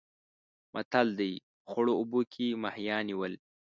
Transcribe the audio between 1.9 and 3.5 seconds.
اوبو کې ماهیان نیول.